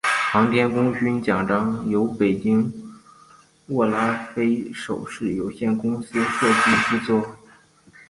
[0.31, 2.73] 航天功勋奖章由北京
[3.67, 7.37] 握拉菲首饰有限公司设计制作。